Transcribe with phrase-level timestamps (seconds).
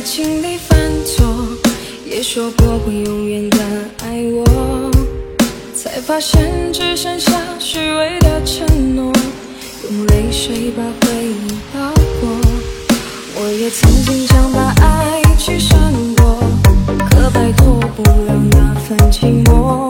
[0.00, 1.26] 爱情里犯错，
[2.06, 3.58] 也说过会永远的
[4.02, 4.90] 爱我，
[5.74, 9.12] 才发现只剩下虚伪的承诺，
[9.90, 12.30] 用泪水把回忆包裹。
[13.42, 16.42] 我也曾经想把爱去闪躲，
[17.10, 19.89] 可摆脱不了那份寂寞。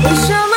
[0.00, 0.51] 为什么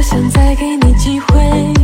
[0.00, 1.79] 我想再给你机会。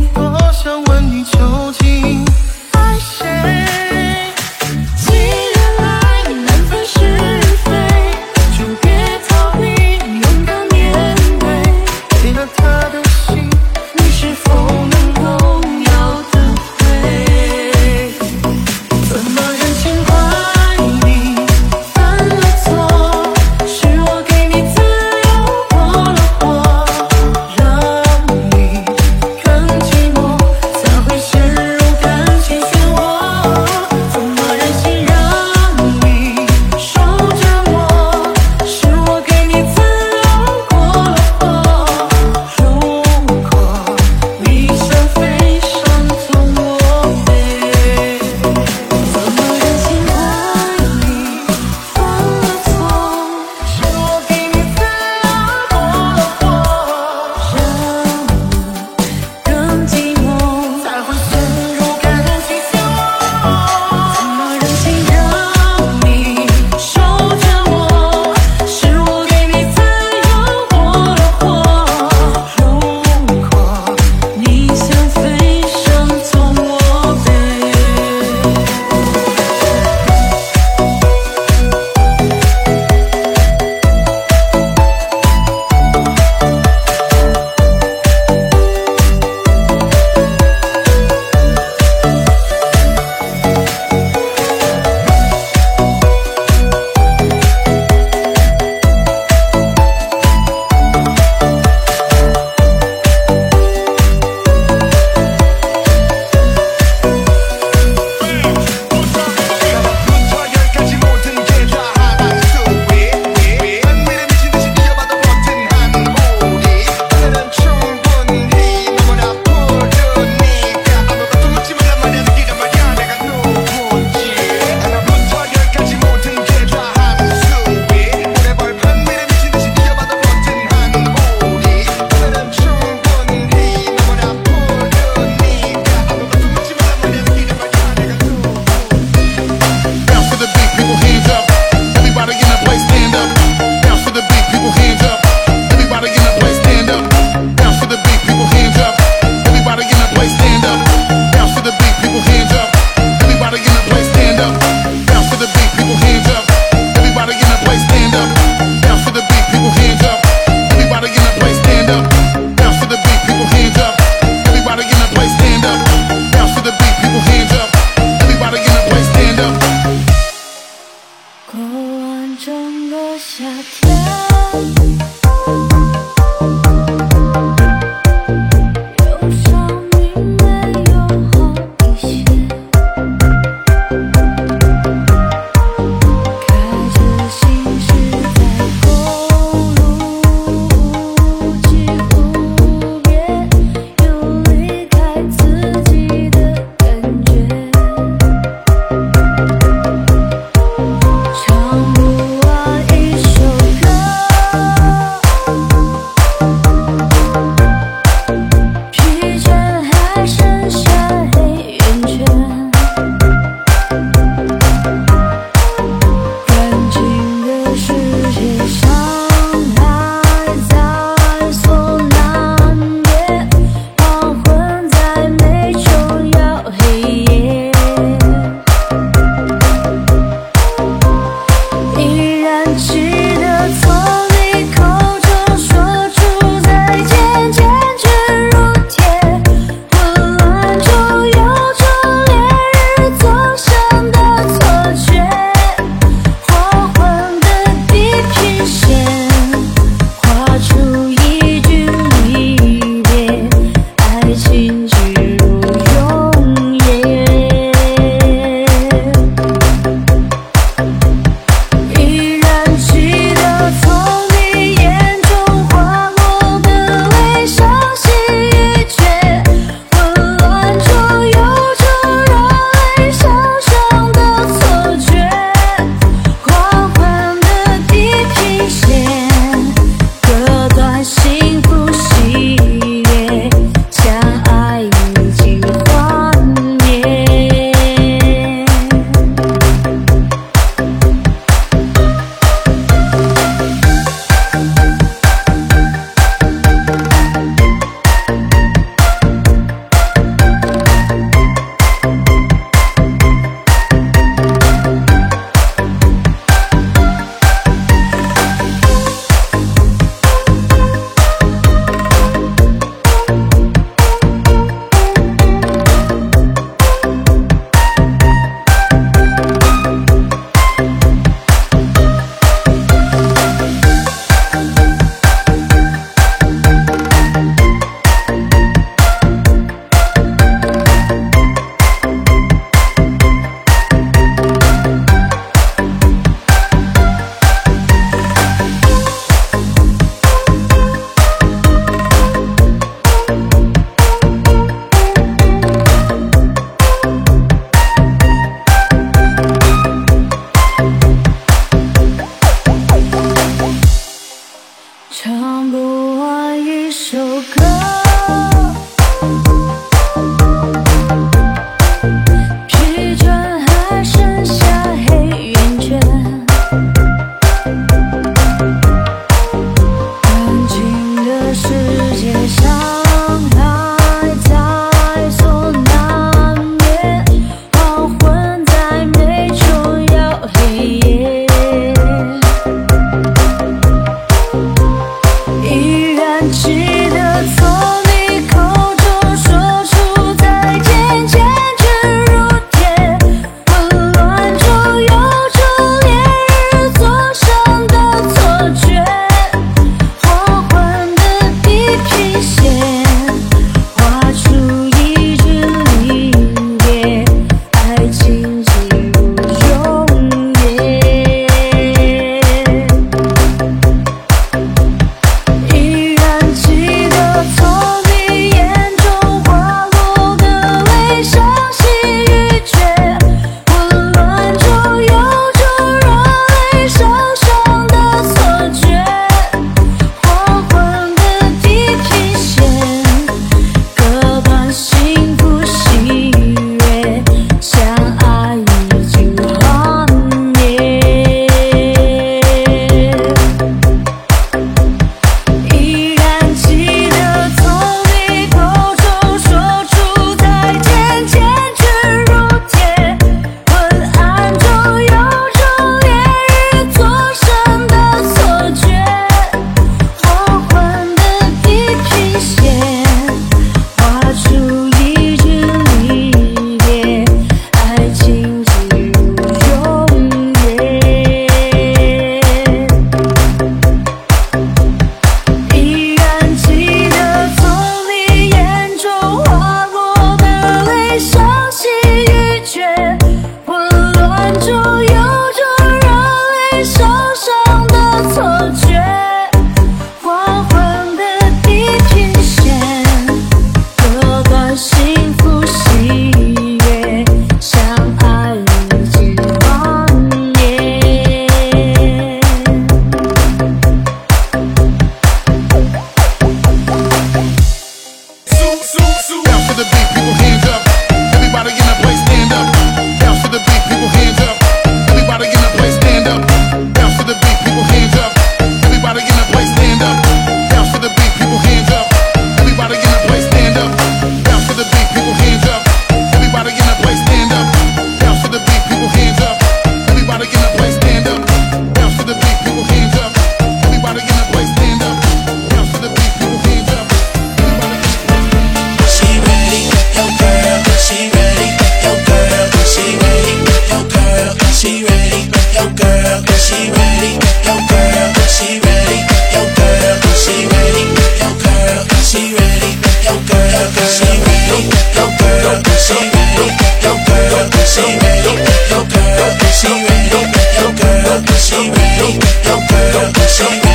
[563.57, 563.86] So